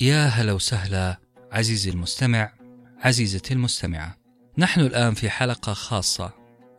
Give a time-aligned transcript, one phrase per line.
[0.00, 1.20] يا هلا وسهلا
[1.52, 2.52] عزيزي المستمع
[2.98, 4.16] عزيزتي المستمعة.
[4.58, 6.32] نحن الآن في حلقة خاصة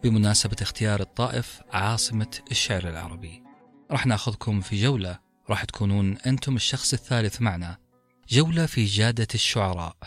[0.03, 3.43] بمناسبة اختيار الطائف عاصمة الشعر العربي.
[3.91, 5.19] راح ناخذكم في جولة
[5.49, 7.77] راح تكونون أنتم الشخص الثالث معنا
[8.29, 9.97] جولة في جادة الشعراء.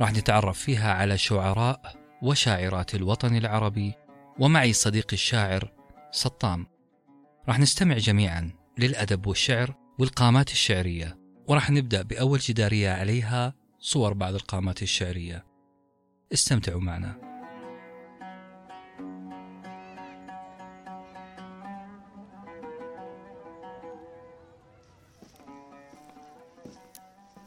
[0.00, 3.94] راح نتعرف فيها على شعراء وشاعرات الوطن العربي
[4.38, 5.72] ومعي صديقي الشاعر
[6.12, 6.66] سطام.
[7.48, 11.23] راح نستمع جميعا للأدب والشعر والقامات الشعرية.
[11.48, 15.44] وراح نبدأ بأول جدارية عليها صور بعض القامات الشعرية.
[16.32, 17.34] استمتعوا معنا.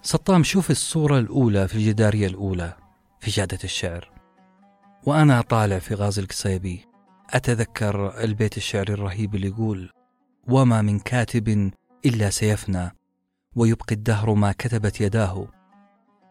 [0.01, 2.77] سطام شوف الصورة الأولى في الجدارية الأولى
[3.19, 4.11] في جادة الشعر.
[5.05, 6.85] وأنا طالع في غازي القصيبي.
[7.29, 9.91] أتذكر البيت الشعري الرهيب اللي يقول
[10.47, 11.71] وما من كاتب
[12.05, 12.96] إلا سيفنى
[13.55, 15.47] ويبقي الدهر ما كتبت يداه.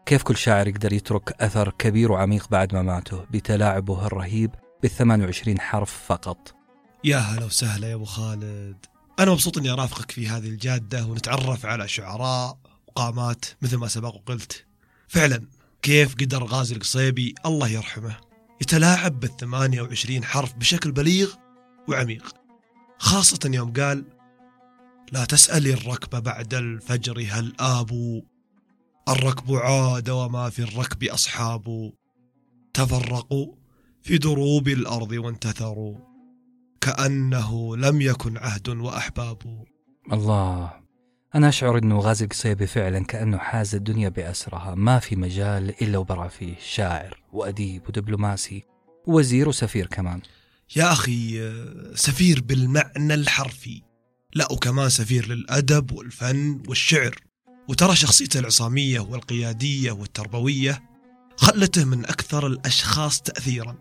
[0.05, 4.51] كيف كل شاعر يقدر يترك أثر كبير وعميق بعد مماته بتلاعبه الرهيب
[4.81, 6.55] بالثمان وعشرين حرف فقط؟
[7.03, 8.85] يا هلا وسهلا يا أبو خالد.
[9.19, 14.65] أنا مبسوط إني أرافقك في هذه الجادة ونتعرف على شعراء وقامات مثل ما سبق وقلت.
[15.07, 15.47] فعلا
[15.81, 18.17] كيف قدر غازي القصيبي؟ الله يرحمه
[18.61, 21.33] يتلاعب بالثمانية وعشرين حرف بشكل بليغ
[21.87, 22.35] وعميق
[22.99, 24.05] خاصة يوم قال
[25.11, 28.21] لا تسألي الركب بعد الفجر هل آبوا
[29.09, 31.93] الركب عاد وما في الركب أصحاب.
[32.73, 33.55] تفرقوا
[34.01, 35.97] في دروب الأرض وانتثروا
[36.81, 39.65] كأنه لم يكن عهد وأحباب.
[40.13, 40.73] الله
[41.35, 44.75] أنا أشعر أنه غازي القصيبي فعلا كأنه حاز الدنيا بأسرها.
[44.75, 48.63] ما في مجال إلا وبرع فيه شاعر وأديب ودبلوماسي
[49.07, 50.21] ووزير وسفير كمان.
[50.75, 51.51] يا أخي
[51.95, 53.86] سفير بالمعنى الحرفي.
[54.35, 57.15] لا وكمان سفير للأدب والفن والشعر.
[57.67, 60.83] وترى شخصيته العصامية والقيادية والتربوية
[61.37, 63.75] خلته من أكثر الأشخاص تأثيرا.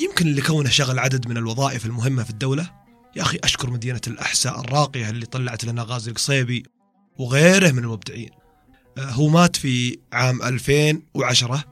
[0.00, 2.70] يمكن لكونه شغل عدد من الوظائف المهمة في الدولة؟
[3.16, 6.62] يا أخي أشكر مدينة الأحساء الراقية اللي طلعت لنا غازي القصيبي
[7.18, 8.30] وغيره من المبدعين.
[8.98, 11.64] آه، هو مات في عام 2010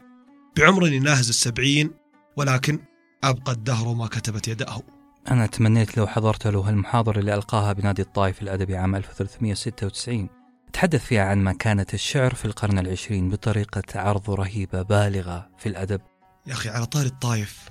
[0.56, 1.91] بعمر يناهز السبعين
[2.36, 2.78] ولكن
[3.24, 4.82] أبقى الدهر ما كتبت يداه.
[5.31, 10.28] أنا تمنيت لو حضرت له هالمحاضرة اللي ألقاها بنادي الطائف الأدبي عام 1396
[10.72, 16.00] تحدث فيها عن مكانة الشعر في القرن العشرين بطريقة عرض رهيبة بالغة في الأدب.
[16.47, 17.69] يا أخي على طاري الطائف.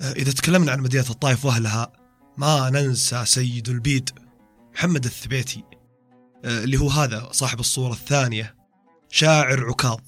[0.00, 1.92] آه، إذا تكلمنا عن مدينة الطائف وأهلها
[2.36, 4.10] ما ننسى سيد البيد
[4.74, 5.64] محمد الثبيتي
[6.44, 8.54] آه، اللي هو هذا صاحب الصورة الثانية
[9.08, 10.00] شاعر عكاظ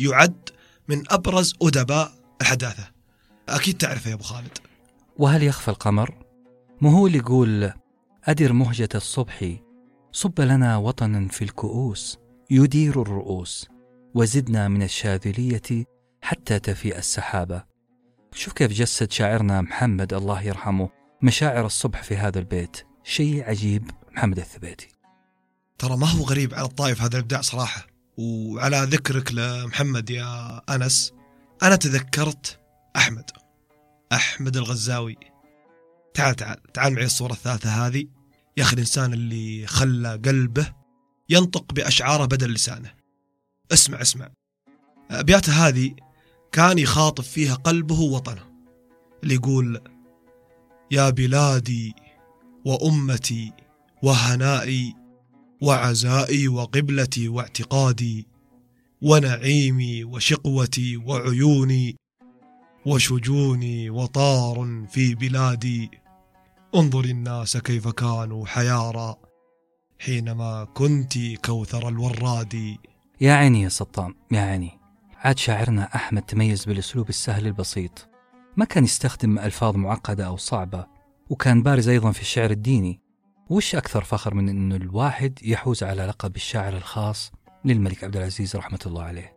[0.00, 0.48] يعد
[0.88, 2.88] من أبرز أدباء الحداثة.
[3.48, 4.58] أكيد تعرفه يا أبو خالد.
[5.18, 6.25] وهل يخفى القمر؟
[6.80, 7.72] مو هو اللي يقول
[8.24, 9.56] أدر مهجة الصبح
[10.12, 12.18] صب لنا وطنا في الكؤوس
[12.50, 13.68] يدير الرؤوس
[14.14, 15.86] وزدنا من الشاذلية
[16.22, 17.64] حتى تفيء السحابة.
[18.32, 20.88] شوف كيف جسد شاعرنا محمد الله يرحمه
[21.22, 22.86] مشاعر الصبح في هذا البيت.
[23.04, 24.88] شيء عجيب محمد الثبيتي.
[25.78, 27.86] ترى ما هو غريب على الطائف هذا الإبداع صراحة.
[28.18, 31.12] وعلى ذكرك لمحمد يا أنس
[31.62, 32.60] أنا تذكرت
[32.96, 33.30] أحمد
[34.12, 35.16] أحمد الغزاوي.
[36.16, 38.06] تعال تعال تعال معي الصورة الثالثة هذه.
[38.56, 40.72] يا أخي الإنسان اللي خلى قلبه
[41.28, 42.92] ينطق بأشعاره بدل لسانه.
[43.72, 44.30] اسمع اسمع.
[45.10, 45.94] أبياته هذه
[46.52, 48.42] كان يخاطب فيها قلبه ووطنه.
[49.22, 49.80] اللي يقول
[50.90, 51.94] يا بلادي
[52.64, 53.52] وأمتي
[54.02, 54.94] وهنائي
[55.62, 58.26] وعزائي وقبلتي واعتقادي
[59.02, 61.96] ونعيمي وشقوتي وعيوني
[62.86, 65.90] وشجوني وطار في بلادي
[66.74, 69.16] انظر الناس كيف كانوا حيارى
[69.98, 72.76] حينما كنت كوثر الوراد.
[73.20, 74.80] يا عيني يا سطام يا عيني.
[75.16, 78.08] عاد شاعرنا أحمد تميز بالأسلوب السهل البسيط.
[78.56, 80.86] ما كان يستخدم ألفاظ معقدة أو صعبة
[81.30, 83.00] وكان بارز أيضا في الشعر الديني.
[83.50, 87.32] وش أكثر فخر من أن الواحد يحوز على لقب الشاعر الخاص
[87.64, 89.36] للملك عبد العزيز رحمة الله عليه؟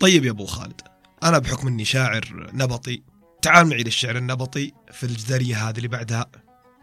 [0.00, 0.80] طيب يا أبو خالد
[1.22, 3.02] أنا بحكم أني شاعر نبطي.
[3.42, 6.26] تعال معي للشعر النبطي في الجدارية هذه اللي بعدها.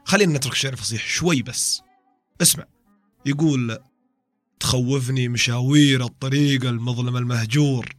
[0.07, 1.81] خلينا نترك الشعر الفصيح شوي بس.
[2.42, 2.65] اسمع.
[3.25, 3.80] يقول
[4.59, 7.95] تخوفني مشاوير الطريق المظلم المهجور.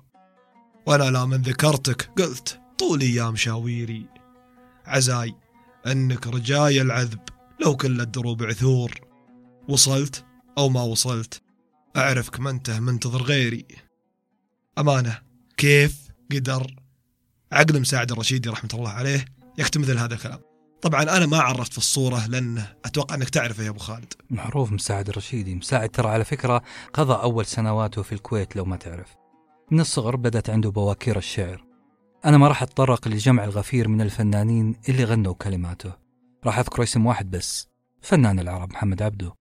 [0.86, 4.06] وأنا لا من ذكرتك قلت طول أيام مشاويري.
[4.86, 5.34] عزاي
[5.86, 7.20] أنك رجاي العذب
[7.60, 9.00] لو كل الدروب عثور.
[9.68, 10.24] وصلت
[10.58, 11.42] أو ما وصلت
[11.96, 13.66] أعرفك ما انت منتظر غيري.
[14.78, 15.18] أمانة
[15.56, 16.76] كيف قدر؟
[17.52, 19.24] عقل مساعد الرشيدي رحمة الله عليه
[19.58, 20.40] يكتب مثل هذا الكلام.
[20.82, 24.12] طبعا أنا ما عرفت في الصورة لأن أتوقع إنك تعرفه يا أبو خالد.
[24.30, 29.14] معروف مساعد الرشيدي مساعد ترى على فكرة قضى أول سنواته في الكويت لو ما تعرف.
[29.70, 31.64] من الصغر بدأت عنده بواكير الشعر.
[32.24, 35.92] أنا ما راح أتطرق لجمع الغفير من الفنانين اللي غنوا كلماته.
[36.44, 37.68] راح أذكر اسم واحد بس
[38.02, 39.34] فنان العرب محمد عبده.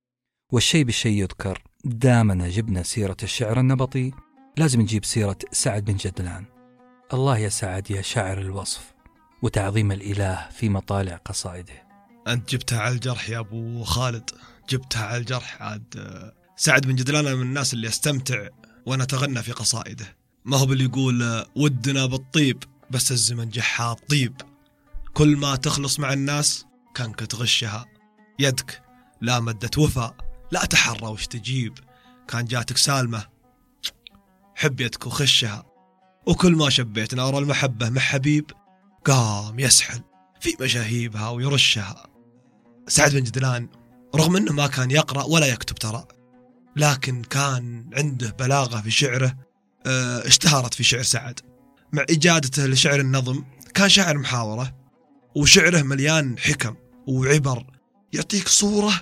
[0.51, 4.11] والشيء بالشيء يذكر دامنا جبنا سيرة الشعر النبطي.
[4.57, 6.45] لازم نجيب سيرة سعد بن جدلان.
[7.13, 8.93] الله يا سعد يا شاعر الوصف.
[9.41, 11.87] وتعظيم الإله في مطالع قصائده.
[12.27, 14.29] أنت جبتها على الجرح يا أبو خالد.
[14.69, 18.47] جبتها على الجرح عاد آه، سعد بن جدلان من الناس اللي أستمتع
[18.85, 20.15] وأنا أتغنى في قصائده.
[20.45, 24.41] ما هو باللي يقول آه، ودنا بالطيب بس الزمن جحات طيب.
[25.13, 27.85] كل ما تخلص مع الناس كانك تغشها.
[28.39, 28.81] يدك
[29.21, 30.15] لا مدت وفاء
[30.51, 31.73] لا تحرى وش تجيب.
[32.27, 33.25] كان جاتك سالمة
[34.55, 35.65] حب يدك وخشها.
[36.25, 38.51] وكل ما شبيت نار المحبة مع حبيب
[39.07, 40.01] قام يسحل
[40.39, 42.07] في مشاهيبها ويرشها.
[42.87, 43.69] سعد بن جدلان
[44.15, 46.07] رغم إنه ما كان يقرأ ولا يكتب ترى
[46.75, 49.37] لكن كان عنده بلاغة في شعره
[49.85, 51.39] آه، اشتهرت في شعر سعد.
[51.91, 53.43] مع إجادته لشعر النظم
[53.73, 54.75] كان شاعر محاورة
[55.35, 56.75] وشعره مليان حكم
[57.07, 57.65] وعبر
[58.13, 58.93] يعطيك صورة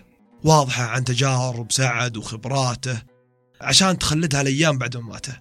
[0.43, 3.01] واضحة عن تجارب سعد وخبراته
[3.61, 5.39] عشان تخلدها الأيام بعد مماته.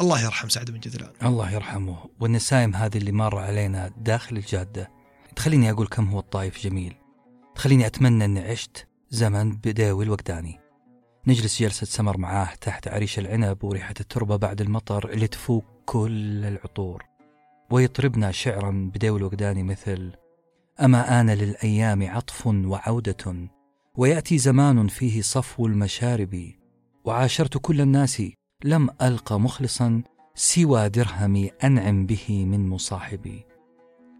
[0.00, 1.12] الله يرحم سعد بن جدلان.
[1.22, 1.96] الله يرحمه.
[2.20, 4.90] والنسايم هذه اللي مر علينا داخل الجادة
[5.36, 6.94] تخليني أقول كم هو الطايف جميل.
[7.54, 10.60] تخليني أتمنى أني عشت زمن بداوي الوقداني
[11.26, 17.04] نجلس جلسة سمر معاه تحت عريش العنب وريحة التربة بعد المطر اللي تفوق كل العطور.
[17.70, 20.12] ويطربنا شعرا بداوي الوقداني مثل
[20.80, 23.48] أما آن للأيام عطف وعودة
[23.96, 26.52] ويأتي زمان فيه صفو المشارب.
[27.04, 28.22] وعاشرت كل الناس
[28.66, 30.02] لم ألق مخلصا
[30.34, 33.44] سوى درهمي أنعم به من مصاحبي.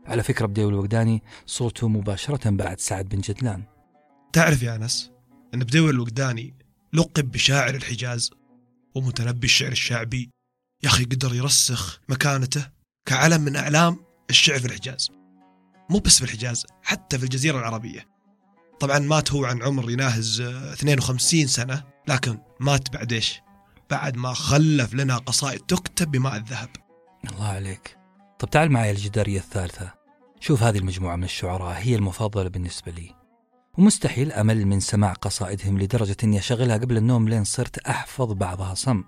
[0.07, 3.65] على فكرة بديو الوقداني صوته مباشرة بعد سعد بن جدلان.
[4.33, 5.11] تعرف يا أنس
[5.55, 6.55] أن بدوي الوقداني
[6.93, 8.31] لقب بشاعر الحجاز
[8.95, 10.31] ومتنبي الشعر الشعبي.
[10.83, 12.69] يا أخي قدر يرسخ مكانته
[13.07, 13.97] كعلم من أعلام
[14.31, 15.11] الشعر في الحجاز.
[15.91, 18.07] مو بس في الحجاز حتى في الجزيرة العربية.
[18.81, 23.46] طبعا مات هو عن عمر يناهز آه، 52 سنة لكن مات بعد إيش؟
[23.91, 26.69] بعد ما خلف لنا قصائد تكتب بماء الذهب.
[27.31, 27.97] الله عليك.
[28.39, 29.95] طب تعال معي الجدارية الثالثة.
[30.41, 33.15] شوف هذه المجموعة من الشعراء هي المفضلة بالنسبة لي.
[33.79, 38.75] ومستحيل أمل من سماع قصائدهم لدرجة أني أشغلها قبل النوم لين صرت أحفظ بعضها.
[38.75, 39.05] صم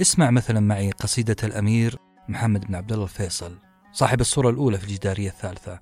[0.00, 1.98] اسمع مثلا معي قصيدة الأمير
[2.28, 3.58] محمد بن عبد الله الفيصل
[3.92, 5.80] صاحب الصورة الأولى في الجدارية الثالثة.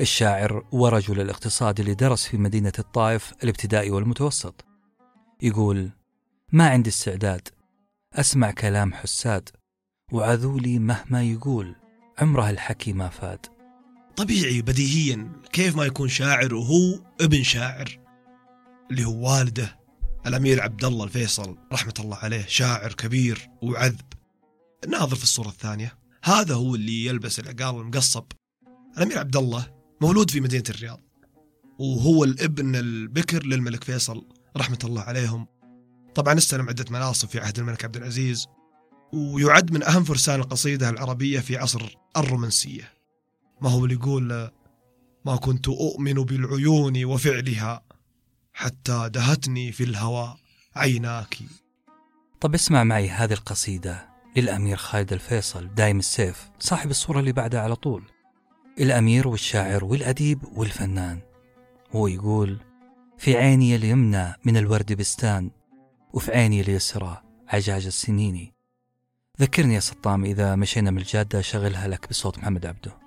[0.00, 4.64] الشاعر ورجل الاقتصاد اللي درس في مدينة الطائف الابتدائي والمتوسط.
[5.42, 5.90] يقول
[6.52, 7.48] ما عندي استعداد
[8.16, 9.48] أسمع كلام حساد
[10.12, 11.74] وعذولي مهما يقول
[12.18, 13.46] عمره الحكي ما فاد.
[14.16, 17.98] طبيعي بديهيا كيف ما يكون شاعر وهو ابن شاعر؟
[18.90, 19.78] اللي هو والده
[20.26, 24.12] الأمير عبد الله الفيصل رحمة الله عليه شاعر كبير وعذب.
[24.88, 25.98] ناظر في الصورة الثانية.
[26.24, 28.24] هذا هو اللي يلبس العقال المقصب.
[28.98, 31.00] الأمير عبد الله مولود في مدينة الرياض
[31.78, 35.46] وهو الابن البكر للملك فيصل رحمة الله عليهم.
[36.16, 38.46] طبعا استلم عدة مناصب في عهد الملك عبد العزيز
[39.12, 42.92] ويعد من أهم فرسان القصيده العربية في عصر الرومانسية.
[43.60, 44.50] ما هو اللي يقول
[45.24, 47.82] ما كنت أؤمن بالعيون وفعلها
[48.54, 50.36] حتى دهتني في الهوى
[50.76, 51.38] عيناك.
[52.40, 57.76] طب اسمع معي هذه القصيدة للأمير خالد الفيصل دايم السيف صاحب الصورة اللي بعدها على
[57.76, 58.02] طول.
[58.80, 61.20] الأمير والشاعر والأديب والفنان.
[61.92, 62.60] هو يقول
[63.18, 65.50] في عيني اليمنى من الورد بستان
[66.12, 68.52] وفي عيني اليسرى عجاج السنين
[69.40, 72.98] ذكرني يا سطام إذا مشينا من الجادة شغلها لك بصوت محمد عبده.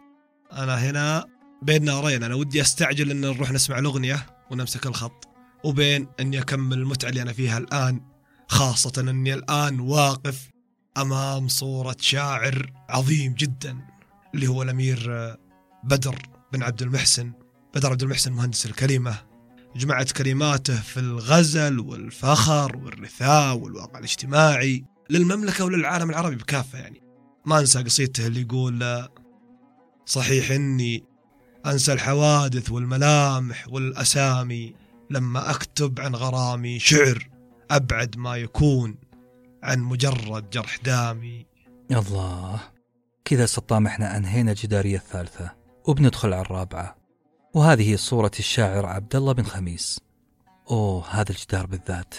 [0.51, 1.25] أنا هنا
[1.61, 5.27] بين نارين أنا ودي أستعجل أن نروح نسمع الأغنية ونمسك الخط.
[5.63, 8.01] وبين أني أكمل المتعة اللي أنا فيها الآن
[8.47, 10.49] خاصة أني الآن واقف
[10.97, 13.77] أمام صورة شاعر عظيم جدا
[14.35, 15.37] اللي هو الأمير
[15.83, 16.15] بدر
[16.53, 17.31] بن عبد المحسن
[17.75, 19.28] بدر عبد المحسن مهندس الكلمة.
[19.75, 27.01] جمعت كلماته في الغزل والفخر والرثاء والواقع الاجتماعي للمملكة وللعالم العربي بكافة يعني.
[27.45, 29.09] ما أنسى قصيدته اللي يقول آه،
[30.05, 31.03] صحيح إني
[31.65, 34.75] أنسى الحوادث والملامح والأسامي
[35.09, 37.29] لما أكتب عن غرامي شعر
[37.71, 38.95] أبعد ما يكون
[39.63, 41.45] عن مجرد جرح دامي.
[41.91, 42.59] الله
[43.25, 45.51] كذا سطام إحنا أنهينا الجدارية الثالثة
[45.85, 46.98] وبندخل على الرابعة.
[47.53, 49.99] وهذه صورة الشاعر عبد الله بن خميس.
[50.71, 52.15] أوه هذا الجدار بالذات.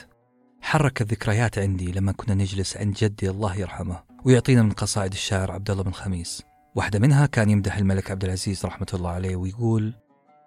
[0.60, 5.70] حرك الذكريات عندي لما كنا نجلس عند جدي الله يرحمه ويعطينا من قصائد الشاعر عبد
[5.70, 6.42] الله بن خميس.
[6.75, 9.94] واحدة منها كان يمدح الملك عبد العزيز رحمة الله عليه ويقول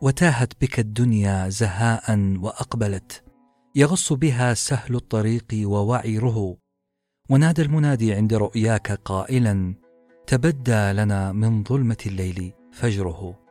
[0.01, 3.23] وتاهت بك الدنيا زهاء وأقبلت.
[3.75, 6.57] يغص بها سهل الطريق ووعره.
[7.29, 9.75] ونادى المنادي عند رؤياك قائلا
[10.27, 13.42] تبدى لنا من ظلمة الليل فجره.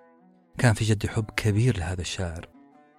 [0.58, 2.48] كان في جدي حب كبير لهذا الشاعر.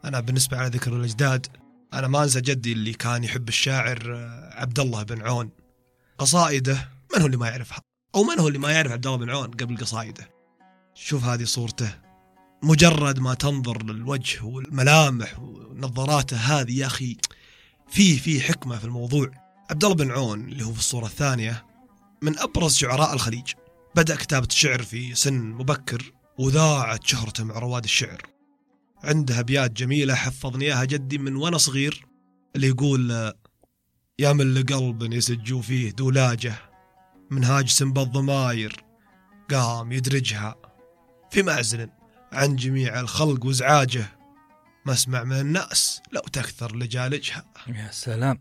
[0.05, 1.47] أنا بالنسبة على ذكر الأجداد
[1.93, 5.49] أنا ما أنسى جدي اللي كان يحب الشاعر آه، عبد الله بن عون.
[6.17, 7.81] قصائده من هو اللي ما يعرفها؟
[8.15, 10.29] أو من هو اللي ما يعرف عبد الله بن عون قبل قصائده؟
[10.93, 11.99] شوف هذه صورته.
[12.63, 17.17] مجرد ما تنظر للوجه والملامح ونظاراته هذه يا أخي
[17.89, 19.31] في في حكمة في الموضوع.
[19.69, 21.65] عبد الله بن عون اللي هو في الصورة الثانية
[22.21, 23.53] من أبرز شعراء الخليج.
[23.95, 26.13] بدأ كتابة الشعر في سن مبكر.
[26.37, 28.21] وذاعت شهرته مع رواد الشعر.
[29.03, 32.05] عنده ابيات جميلة حفظني إياها جدي من وأنا صغير
[32.55, 33.33] اللي يقول
[34.19, 36.55] يا من لقلب يسجوا فيه دولاجة
[37.31, 38.83] منهاج سنب الضماير
[39.51, 40.55] قام يدرجها.
[41.31, 41.89] في معزل
[42.31, 44.05] عن جميع الخلق وازعاجه
[44.85, 47.45] ما أسمع من النأس لو تكثر لجالجها.
[47.67, 48.39] يا سلام.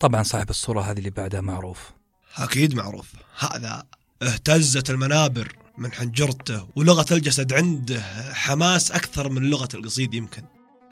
[0.00, 1.90] طبعا صاحب الصورة هذه اللي بعدها معروف.
[2.36, 3.12] أكيد معروف.
[3.38, 3.86] هذا
[4.22, 5.61] اهتزت المنابر.
[5.78, 8.02] من حنجرته ولغة الجسد عنده
[8.32, 10.42] حماس أكثر من لغة القصيد يمكن.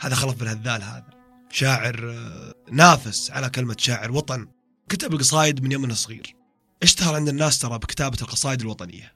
[0.01, 1.11] هذا خلف بن هذال هذا.
[1.51, 4.49] شاعر آه، نافس على كلمة شاعر وطن.
[4.89, 6.37] كتب القصايد من يوم صغير.
[6.83, 9.15] اشتهر عند الناس ترى بكتابة القصائد الوطنية.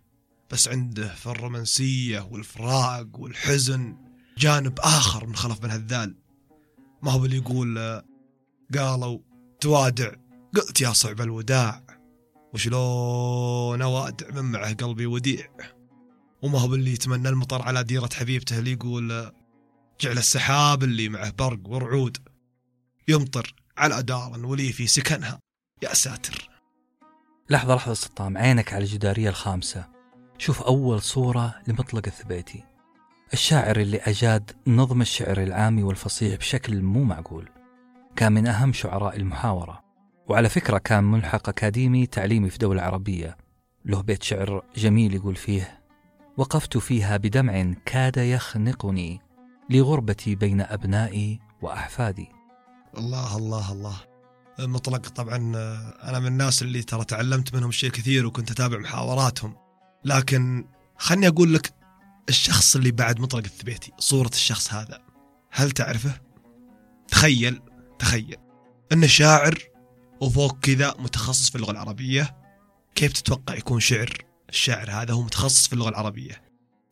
[0.50, 3.97] بس عنده في الرومانسيه والفراق والحزن.
[4.38, 6.14] جانب آخر من خلف بن هذال.
[7.02, 8.04] ما هو اللي يقول آه،
[8.78, 9.18] قالوا
[9.61, 10.12] توادع
[10.54, 11.84] قلت يا صعب الوداع.
[12.55, 15.49] وشلون اوادع من معه قلبي وديع.
[16.43, 19.33] وما هو اللي يتمنى المطر على ديرة حبيبته اللي يقول
[20.01, 22.19] جعل السحاب اللي معه برق ورعود
[23.09, 25.39] يمطر على دار ولي في سكنها.
[25.83, 26.49] يا ساتر.
[27.51, 29.89] لحظة لحظة سطام عينك على الجدارية الخامسة.
[30.39, 32.65] شوف أول صورة لمطلق الثبيتي.
[33.33, 37.49] الشاعر اللي أجاد نظم الشعر العامي والفصيح بشكل مو معقول.
[38.17, 39.84] كان من أهم شعراء المحاورة.
[40.28, 43.37] وعلى فكرة كان ملحق أكاديمي تعليمي في دولة عربية.
[43.85, 45.81] له بيت شعر جميل يقول فيه
[46.37, 49.21] وقفت فيها بدمع كاد يخنقني
[49.71, 52.28] لغربتي بين أبنائي وأحفادي.
[52.99, 53.97] الله الله الله.
[54.59, 55.37] مطلق طبعا
[56.02, 59.57] أنا من الناس اللي ترى تعلمت منهم شيء كثير وكنت أتابع محاوراتهم.
[60.04, 60.64] لكن
[60.99, 61.73] خلني أقول لك
[62.28, 65.00] الشخص اللي بعد مطلق الثبيتي صورة الشخص هذا
[65.50, 66.21] هل تعرفه؟
[67.09, 67.61] تخيل
[67.99, 68.37] تخيل.
[68.93, 69.74] أنه شاعر
[70.25, 72.37] وفوق كذا متخصص في اللغة العربية.
[72.95, 76.43] كيف تتوقع يكون شعر؟ الشاعر هذا هو متخصص في اللغة العربية.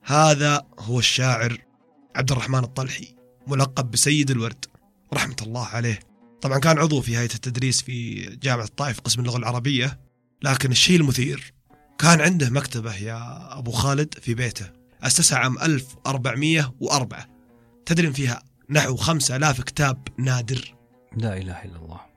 [0.03, 1.59] هذا هو الشاعر
[2.17, 3.15] عبد الرحمن الطلحي
[3.47, 4.65] ملقب بسيد الورد.
[5.15, 6.01] رحمة الله عليه.
[6.41, 10.01] طبعا كان عضو في هيئة التدريس في جامعة الطائف قسم اللغة العربية
[10.43, 11.55] لكن الشيء المثير
[11.99, 14.67] كان عنده مكتبة يا أبو خالد في بيته.
[15.03, 17.27] أسسها عام 1404
[17.87, 20.75] تدري فيها نحو 5000 كتاب نادر.
[21.17, 22.12] لا إله إلا الله.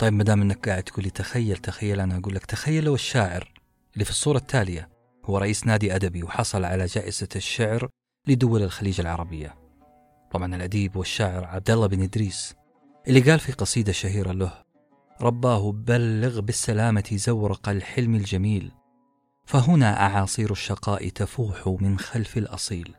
[0.00, 3.52] طيب ما دام إنك قاعد تقول لي تخيل تخيل أنا أقول لك تخيل لو الشاعر
[3.94, 4.88] اللي في الصورة التالية
[5.24, 7.88] هو رئيس نادي أدبي وحصل على جائزة الشعر
[8.26, 9.54] لدول الخليج العربية.
[10.30, 12.54] طبعا الأديب والشاعر عبد الله بن إدريس
[13.08, 14.62] اللي قال في قصيدة شهيرة له:
[15.20, 18.72] رباه بلغ بالسلامة زورق الحلم الجميل
[19.46, 22.94] فهنا أعاصير الشقاء تفوح من خلف الأصيل.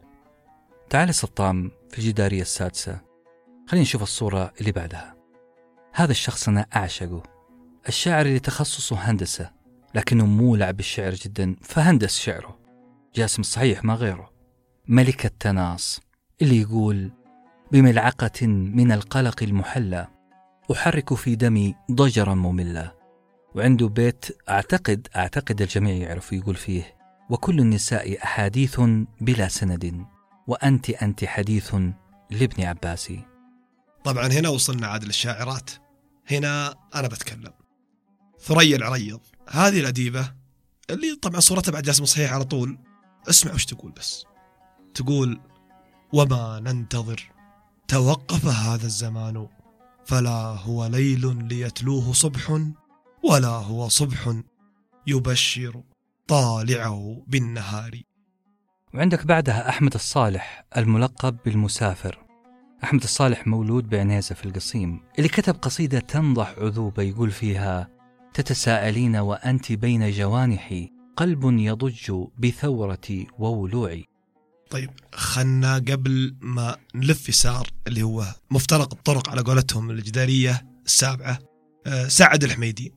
[0.89, 3.01] تعال سطام في الجدارية السادسة
[3.67, 5.20] خلينا نشوف الصورة اللي بعدها.
[5.93, 7.23] هذا الشخص أنا أعشقه.
[7.87, 9.51] الشاعر اللي تخصصه هندسة
[9.95, 12.59] لكنه مولع بالشعر جدا فهندس شعره.
[13.15, 14.31] جاسم الصحيح ما غيره.
[14.87, 15.99] ملك التناص
[16.41, 17.11] اللي يقول
[17.71, 20.07] بملعقة من القلق المحلى
[20.71, 22.91] أحرك في دمي ضجرا مملا.
[23.55, 26.95] وعنده بيت أعتقد أعتقد الجميع يعرف يقول فيه
[27.29, 28.81] وكل النساء أحاديث
[29.21, 30.05] بلا سند
[30.47, 31.75] وأنت أنت حديث
[32.31, 33.25] لابن عباسي.
[34.03, 35.71] طبعا هنا وصلنا عاد للشاعرات
[36.31, 37.53] هنا أنا بتكلم.
[38.39, 39.19] ثريا العريض.
[39.49, 40.33] هذه الأديبة
[40.89, 42.77] اللي طبعا صورتها بعد جاسم صحيح على طول.
[43.29, 44.25] اسمع وش تقول بس.
[44.93, 45.41] تقول
[46.13, 47.31] وما ننتظر
[47.87, 49.47] توقف هذا الزمان
[50.05, 52.61] فلا هو ليل ليتلوه صبح
[53.23, 54.41] ولا هو صبح
[55.07, 55.83] يبشر
[56.27, 58.01] طالعه بالنهار.
[58.93, 62.30] وعندك بعدها أحمد الصالح الملقب بالمسافر.
[62.83, 67.89] أحمد الصالح مولود بعنيزة في القصيم اللي كتب قصيدة تنضح عذوبة يقول فيها
[68.33, 74.05] تتساءلين وأنت بين جوانحي قلب يضج بثورتي وولوعي.
[74.69, 81.39] طيب خلنا قبل ما نلف يسار اللي هو مفترق الطرق على قولتهم الجدارية السابعة
[81.87, 82.91] أه سعد الحميدين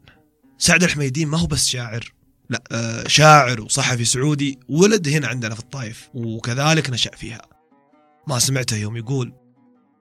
[0.58, 2.12] سعد الحميدين ما هو بس شاعر
[2.50, 7.42] لا أه شاعر وصحفي سعودي ولد هنا عندنا في الطائف وكذلك نشأ فيها.
[8.28, 9.43] ما سمعته يوم يقول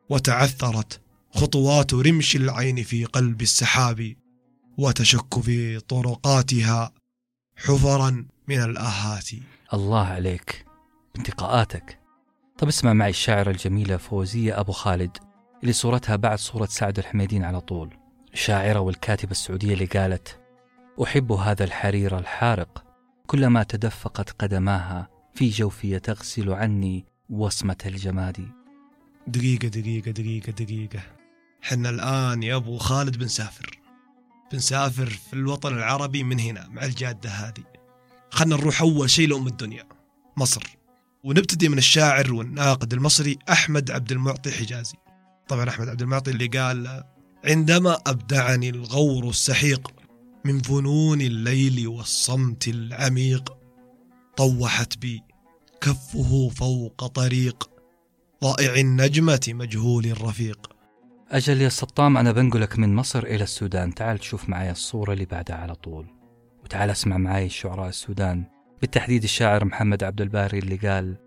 [0.09, 1.01] وتعثرت
[1.35, 4.15] خطوات رمش العين في قلب السحاب
[4.77, 6.91] وتشك في طرقاتها
[7.55, 9.29] حفرا من الآهات.
[9.73, 10.65] الله عليك
[11.15, 11.99] بانتقاءاتك
[12.57, 15.17] طب اسمع معي الشاعرة الجميلة فوزية أبو خالد
[15.61, 17.97] اللي صورتها بعد صورة سعد الحميدين على طول.
[18.33, 20.39] الشاعرة والكاتبة السعودية اللي قالت
[21.03, 22.83] أحب هذا الحرير الحارق
[23.27, 28.62] كلما تدفقت قدماها في جوفي تغسل عني وصمة الجماد.
[29.27, 30.99] دقيقة دقيقة دقيقة دقيقة.
[31.61, 33.79] حنا الآن يا أبو خالد بنسافر
[34.51, 37.63] بنسافر في الوطن العربي من هنا مع الجادة هذه.
[38.29, 39.87] خلنا نروح أول شيء لأم الدنيا
[40.37, 40.77] مصر.
[41.23, 44.95] ونبتدي من الشاعر والناقد المصري أحمد عبد المعطي حجازي.
[45.47, 47.03] طبعا أحمد عبد المعطي اللي قال
[47.45, 49.91] عندما أبدعني الغور السحيق
[50.45, 53.57] من فنون الليل والصمت العميق
[54.37, 55.23] طوحت بي
[55.81, 57.72] كفه فوق طريق
[58.43, 60.73] ضائع النجمة مجهول الرفيق.
[61.29, 63.93] أجل يا سطام أنا بنقلك من مصر إلى السودان.
[63.93, 66.07] تعال تشوف معي الصورة اللي بعدها على طول.
[66.63, 68.43] وتعال أسمع معي شعراء السودان.
[68.81, 71.17] بالتحديد الشاعر محمد عبد الباري اللي قال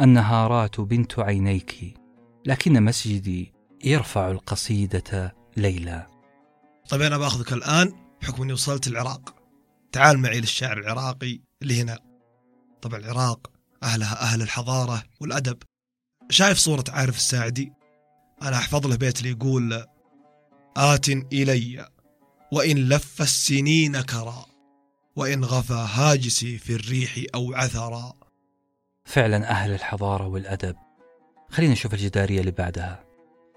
[0.00, 1.94] النهارات بنت عينيك
[2.46, 3.52] لكن مسجدي
[3.84, 6.06] يرفع القصيدة ليلى.
[6.88, 7.92] طيب أنا بأخذك الآن
[8.22, 9.34] بحكم أني وصلت العراق.
[9.92, 11.98] تعال معي للشاعر العراقي اللي هنا.
[12.82, 13.50] طبعا العراق
[13.82, 15.62] أهلها أهل الحضارة والأدب.
[16.30, 17.72] شايف صورة عارف الساعدي؟
[18.42, 19.84] أنا أحفظ له بيت اللي يقول
[20.76, 21.88] آت إلي
[22.52, 24.44] وإن لف السنين كرى
[25.16, 28.12] وإن غفى هاجسي في الريح أو عثرا.
[29.04, 30.76] فعلا أهل الحضارة والأدب.
[31.50, 33.04] خلينا نشوف الجدارية اللي بعدها.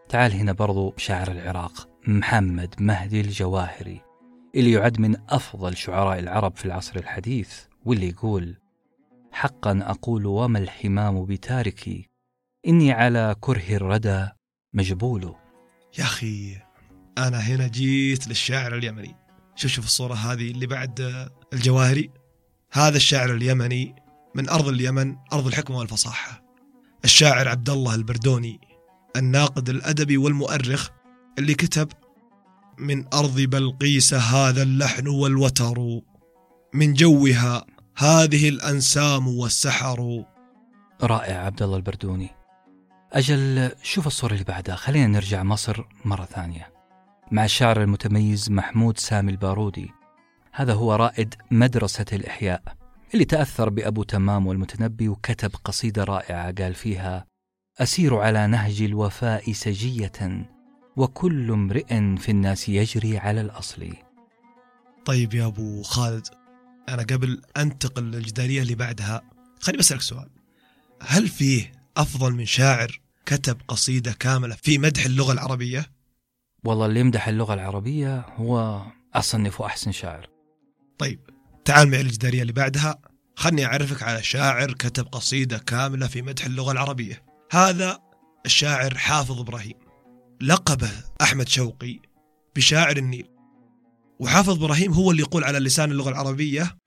[0.10, 4.01] تعال هنا برضو شاعر العراق محمد مهدي الجواهري
[4.56, 8.56] اللي يعد من أفضل شعراء العرب في العصر الحديث واللي يقول
[9.32, 12.10] حقا أقول وما الحمام بتاركي
[12.67, 14.27] إني على كره الردى
[14.74, 15.36] مجبول.
[16.00, 16.58] يا أخي
[17.17, 19.15] أنا هنا جيت للشاعر اليمني.
[19.55, 22.12] شوف شوف الصورة هذه اللي بعد الجواهري.
[22.72, 23.95] هذا الشاعر اليمني
[24.36, 26.43] من أرض اليمن أرض الحكمة والفصاحة.
[27.06, 28.60] الشاعر عبد الله البردوني
[29.15, 30.89] الناقد الأدبي والمؤرخ
[31.39, 31.88] اللي كتب
[32.80, 36.02] من أرض بلقيس هذا اللحن والوتر
[36.73, 37.65] من جوها
[37.97, 40.23] هذه الأنسام والسحر.
[41.04, 42.42] رائع عبد الله البردوني.
[43.13, 44.76] أجل شوف الصورة اللي بعدها.
[44.76, 46.73] خلينا نرجع مصر مرة ثانية.
[47.32, 49.91] مع الشاعر المتميز محمود سامي البارودي.
[50.52, 52.63] هذا هو رائد مدرسة الإحياء
[53.13, 57.26] اللي تأثر بأبو تمام والمتنبي وكتب قصيدة رائعة قال فيها
[57.80, 60.47] أسير على نهج الوفاء سجية
[60.95, 63.93] وكل امرئ في الناس يجري على الأصل.
[65.06, 66.28] طيب يا أبو خالد
[66.89, 69.21] أنا قبل أنتقل للجدارية اللي بعدها
[69.60, 70.30] خليني بسألك سؤال.
[71.02, 75.92] هل فيه أفضل من شاعر كتب قصيدة كاملة في مدح اللغة العربية؟
[76.64, 78.82] والله اللي يمدح اللغة العربية هو
[79.14, 80.30] أصنفه أحسن شاعر.
[80.98, 81.20] طيب
[81.66, 83.02] تعال معي الجدارية اللي بعدها.
[83.36, 87.26] خلني أعرفك على شاعر كتب قصيدة كاملة في مدح اللغة العربية.
[87.52, 88.00] هذا
[88.46, 89.78] الشاعر حافظ إبراهيم.
[90.42, 92.00] لقبه أحمد شوقي
[92.56, 93.30] بشاعر النيل.
[94.20, 96.78] وحافظ إبراهيم هو اللي يقول على لسان اللغة العربية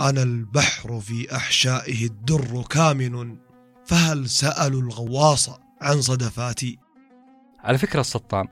[0.00, 3.36] أنا البحر في أحشائه الدر كامن
[3.86, 6.78] فهل سألوا الغواص عن صدفاتي؟
[7.60, 8.48] على فكرة السطام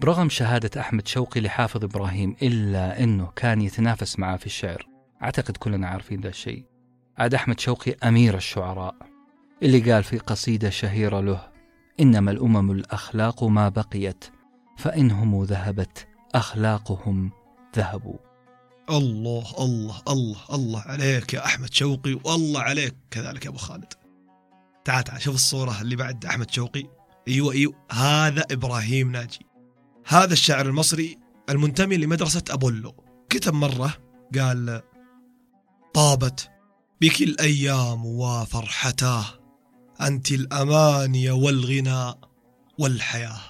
[0.00, 4.88] برغم شهادة أحمد شوقي لحافظ إبراهيم إلا أنه كان يتنافس معه في الشعر
[5.22, 6.64] أعتقد كلنا عارفين ذا الشيء.
[7.18, 8.94] عاد أحمد شوقي أمير الشعراء
[9.62, 11.48] اللي قال في قصيدة شهيرة له
[12.00, 14.24] إنما الأمم الأخلاق ما بقيت
[14.78, 17.30] فإنهم ذهبت أخلاقهم
[17.76, 18.18] ذهبوا.
[18.90, 23.92] الله الله الله الله عليك يا أحمد شوقي والله عليك كذلك يا أبو خالد.
[24.86, 26.84] تعال تعال شوف الصورة اللي بعد أحمد شوقي.
[27.28, 27.74] أيوة أيوة.
[27.92, 29.46] هذا إبراهيم ناجي.
[30.06, 31.18] هذا الشاعر المصري
[31.50, 33.04] المنتمي لمدرسة أبولو.
[33.28, 33.94] كتب مرة
[34.38, 34.82] قال
[35.94, 36.50] طابت
[37.00, 39.24] بك الأيام وفرحتاه.
[40.00, 42.14] أنت الأماني والغنى
[42.78, 43.40] والحياة.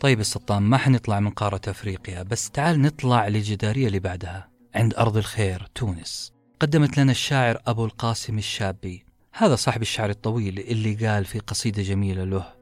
[0.00, 5.16] طيب السطام ما حنطلع من قارة أفريقيا بس تعال نطلع للجدارية اللي بعدها عند أرض
[5.16, 6.32] الخير تونس.
[6.60, 9.07] قدمت لنا الشاعر أبو القاسم الشابي.
[9.40, 12.54] هذا صاحب الشعر الطويل اللي قال في قصيدة جميلة له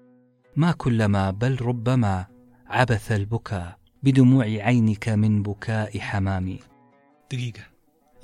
[0.56, 2.26] ما كلما بل ربما
[2.66, 6.58] عبث البكاء بدموع عينك من بكاء حمامي.
[7.32, 7.60] دقيقة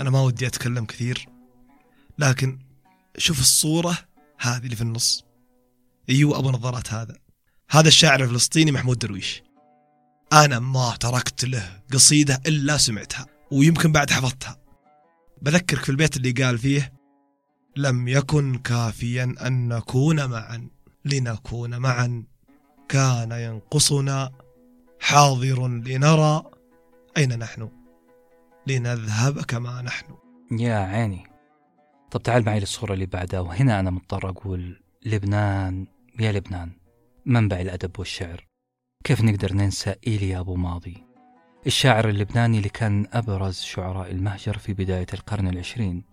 [0.00, 1.28] أنا ما ودي أتكلم كثير
[2.18, 2.58] لكن
[3.18, 3.98] شوف الصورة
[4.40, 5.24] هذه اللي في النص.
[6.10, 7.16] أيوة أبو نظارات هذا.
[7.70, 9.42] هذا الشاعر الفلسطيني محمود درويش.
[10.32, 14.56] أنا ما تركت له قصيدة إلا سمعتها ويمكن بعد حفظتها.
[15.42, 17.01] بذكرك في البيت اللي قال فيه
[17.76, 20.68] لم يكن كافيا أن نكون معا.
[21.04, 22.24] لنكون معا.
[22.88, 24.30] كان ينقصنا
[25.00, 26.42] حاضر لنرى
[27.16, 27.68] أين نحن.
[28.66, 30.04] لنذهب كما نحن.
[30.50, 31.26] يا عيني.
[32.10, 35.86] طب تعال معي للصورة اللي بعدها وهنا أنا مضطر أقول لبنان
[36.20, 36.70] يا لبنان
[37.26, 38.46] منبع الأدب والشعر.
[39.04, 41.04] كيف نقدر ننسى إيليا أبو ماضي؟
[41.66, 46.11] الشاعر اللبناني اللي كان أبرز شعراء المهجر في بداية القرن العشرين.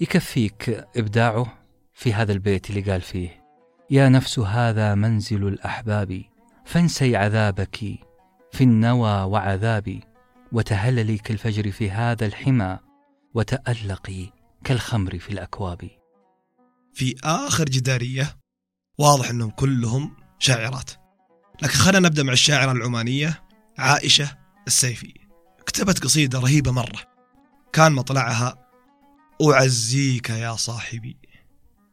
[0.00, 1.58] يكفيك إبداعه
[1.94, 3.44] في هذا البيت اللي قال فيه.
[3.90, 6.22] يا نفس هذا منزل الأحباب
[6.64, 7.76] فانسي عذابك
[8.52, 10.00] في النوى وعذابي
[10.52, 12.78] وتهللي كالفجر في هذا الحمى
[13.34, 14.32] وتألقي
[14.64, 15.90] كالخمر في الأكواب.
[16.94, 18.36] في آخر جدارية
[18.98, 20.90] واضح أنهم كلهم شاعرات.
[21.62, 23.42] لكن خلينا نبدأ مع الشاعرة العمانية
[23.78, 24.36] عائشة
[24.66, 25.14] السيفي.
[25.66, 27.00] كتبت قصيدة رهيبة مرة.
[27.72, 28.69] كان مطلعها
[29.42, 31.16] أعزيك يا صاحبي.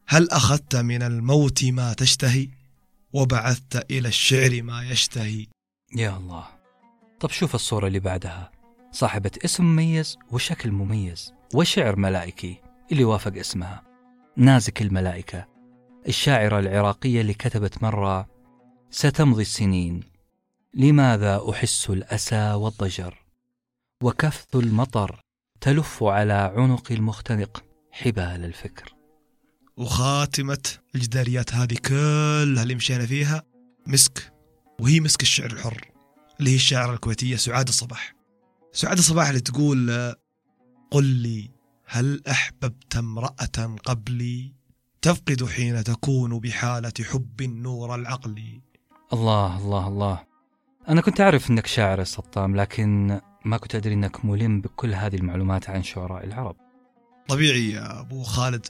[0.06, 2.48] هل أخذت من الموت ما تشتهي؟
[3.12, 5.46] وبعثت إلى الشعر ما يشتهي.
[5.96, 6.46] يا الله.
[7.20, 8.50] طب شوف الصورة اللي بعدها.
[8.92, 12.56] صاحبة اسم مميز وشكل مميز وشعر ملائكي.
[12.92, 13.82] اللي وافق اسمها.
[14.36, 15.46] نازك الملائكة.
[16.08, 18.28] الشاعرة العراقية اللي كتبت مرة
[18.90, 20.00] ستمضي السنين.
[20.74, 23.18] لماذا أحس الأسى والضجر؟
[24.02, 25.20] وكفث المطر
[25.60, 28.94] تلف على عنق المختنق حبال الفكر.
[29.76, 30.58] وخاتمة
[30.94, 33.42] الجداريات هذه كلها اللي مشينا فيها
[33.86, 34.32] مسك
[34.80, 35.90] وهي مسك الشعر الحر
[36.40, 38.14] اللي هي الشاعرة الكويتية سعاد الصباح
[38.72, 40.14] سعاد الصباح اللي تقول
[40.90, 41.50] قل لي
[41.86, 44.54] هل أحببت امرأة قبلي؟
[45.02, 48.60] تفقد حين تكون بحالة حب النور العقل.
[49.12, 50.24] الله الله الله.
[50.88, 55.16] أنا كنت أعرف أنك شاعر يا سطام لكن ما كنت أدري أنك ملم بكل هذه
[55.16, 56.56] المعلومات عن شعراء العرب.
[57.28, 58.66] طبيعي يا أبو خالد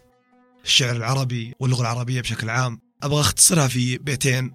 [0.64, 4.54] الشعر العربي واللغة العربية بشكل عام أبغى أختصرها في بيتين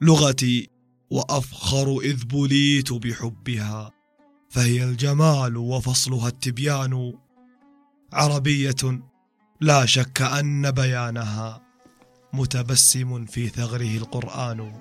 [0.00, 0.70] لغتي
[1.10, 3.90] وأفخر إذ بليت بحبها
[4.50, 7.12] فهي الجمال وفصلها التبيان
[8.12, 9.00] عربية
[9.60, 11.62] لا شك أن بيانها
[12.32, 14.80] متبسم في ثغره القرآن.